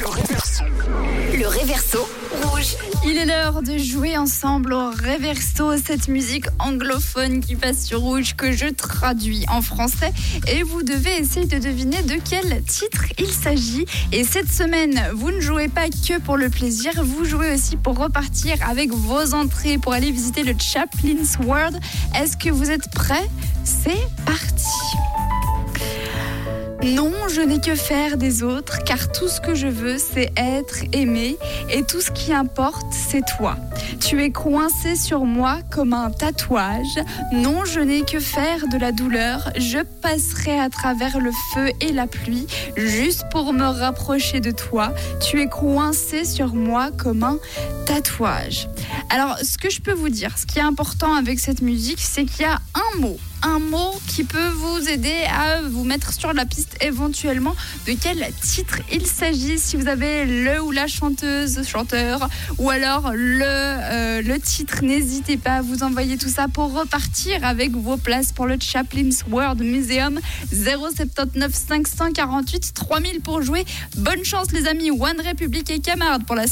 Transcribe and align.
le 0.00 0.06
réverso. 0.06 0.64
Réverso 1.64 2.08
rouge. 2.42 2.76
Il 3.06 3.16
est 3.16 3.26
l'heure 3.26 3.62
de 3.62 3.78
jouer 3.78 4.16
ensemble 4.16 4.72
au 4.72 4.90
Reverso, 4.90 5.76
cette 5.76 6.08
musique 6.08 6.46
anglophone 6.58 7.40
qui 7.40 7.54
passe 7.54 7.84
sur 7.86 8.00
rouge 8.00 8.34
que 8.34 8.52
je 8.52 8.66
traduis 8.66 9.44
en 9.48 9.62
français. 9.62 10.12
Et 10.48 10.62
vous 10.62 10.82
devez 10.82 11.16
essayer 11.20 11.46
de 11.46 11.58
deviner 11.58 12.02
de 12.02 12.16
quel 12.28 12.62
titre 12.64 13.04
il 13.18 13.30
s'agit. 13.30 13.86
Et 14.12 14.24
cette 14.24 14.50
semaine, 14.50 15.00
vous 15.14 15.30
ne 15.30 15.40
jouez 15.40 15.68
pas 15.68 15.88
que 15.88 16.18
pour 16.18 16.36
le 16.36 16.50
plaisir, 16.50 16.92
vous 17.02 17.24
jouez 17.24 17.54
aussi 17.54 17.76
pour 17.76 17.98
repartir 17.98 18.56
avec 18.68 18.90
vos 18.90 19.34
entrées 19.34 19.78
pour 19.78 19.92
aller 19.92 20.10
visiter 20.10 20.42
le 20.42 20.54
Chaplin's 20.58 21.38
World. 21.44 21.78
Est-ce 22.14 22.36
que 22.36 22.50
vous 22.50 22.70
êtes 22.70 22.90
prêts? 22.90 23.28
C'est 23.64 24.08
parti 24.26 24.66
non, 26.84 27.12
je 27.28 27.40
n'ai 27.40 27.60
que 27.60 27.74
faire 27.74 28.18
des 28.18 28.42
autres, 28.42 28.84
car 28.84 29.10
tout 29.10 29.26
ce 29.26 29.40
que 29.40 29.54
je 29.54 29.66
veux, 29.66 29.96
c'est 29.96 30.30
être 30.36 30.84
aimé, 30.92 31.38
et 31.70 31.82
tout 31.82 32.02
ce 32.02 32.10
qui 32.10 32.32
importe, 32.34 32.86
c'est 32.92 33.24
toi. 33.38 33.56
Tu 34.00 34.22
es 34.22 34.30
coincé 34.30 34.94
sur 34.94 35.24
moi 35.24 35.60
comme 35.70 35.94
un 35.94 36.10
tatouage. 36.10 36.98
Non, 37.32 37.64
je 37.64 37.80
n'ai 37.80 38.02
que 38.02 38.20
faire 38.20 38.68
de 38.68 38.76
la 38.76 38.92
douleur. 38.92 39.50
Je 39.56 39.78
passerai 40.02 40.60
à 40.60 40.68
travers 40.68 41.18
le 41.18 41.30
feu 41.54 41.70
et 41.80 41.90
la 41.90 42.06
pluie, 42.06 42.46
juste 42.76 43.24
pour 43.30 43.54
me 43.54 43.64
rapprocher 43.64 44.40
de 44.40 44.50
toi. 44.50 44.92
Tu 45.20 45.40
es 45.40 45.48
coincé 45.48 46.26
sur 46.26 46.54
moi 46.54 46.90
comme 46.90 47.22
un 47.22 47.38
tatouage. 47.86 48.68
Alors, 49.08 49.38
ce 49.42 49.56
que 49.56 49.70
je 49.70 49.80
peux 49.80 49.94
vous 49.94 50.10
dire, 50.10 50.36
ce 50.36 50.44
qui 50.44 50.58
est 50.58 50.62
important 50.62 51.14
avec 51.14 51.38
cette 51.40 51.62
musique, 51.62 52.00
c'est 52.00 52.26
qu'il 52.26 52.42
y 52.42 52.48
a 52.48 52.60
un 52.74 53.00
mot 53.00 53.16
un 53.44 53.58
mot 53.58 53.92
qui 54.08 54.24
peut 54.24 54.48
vous 54.48 54.88
aider 54.88 55.24
à 55.30 55.60
vous 55.62 55.84
mettre 55.84 56.12
sur 56.12 56.32
la 56.32 56.46
piste 56.46 56.76
éventuellement 56.80 57.54
de 57.86 57.92
quel 57.92 58.26
titre 58.40 58.78
il 58.90 59.06
s'agit? 59.06 59.58
Si 59.58 59.76
vous 59.76 59.86
avez 59.86 60.24
le 60.24 60.62
ou 60.62 60.70
la 60.70 60.86
chanteuse, 60.86 61.66
chanteur, 61.66 62.28
ou 62.58 62.70
alors 62.70 63.12
le, 63.12 63.44
euh, 63.44 64.22
le 64.22 64.40
titre, 64.40 64.82
n'hésitez 64.82 65.36
pas 65.36 65.56
à 65.56 65.62
vous 65.62 65.82
envoyer 65.82 66.16
tout 66.16 66.28
ça 66.28 66.48
pour 66.48 66.72
repartir 66.72 67.44
avec 67.44 67.72
vos 67.72 67.96
places 67.96 68.32
pour 68.32 68.46
le 68.46 68.56
Chaplin's 68.58 69.24
World 69.30 69.60
Museum 69.62 70.20
079 70.50 71.52
548 71.52 72.72
3000 72.74 73.20
pour 73.20 73.42
jouer. 73.42 73.64
Bonne 73.96 74.24
chance 74.24 74.52
les 74.52 74.66
amis, 74.66 74.90
One 74.90 75.20
Republic 75.26 75.70
et 75.70 75.80
Camarade 75.80 76.24
pour 76.24 76.36
la. 76.36 76.44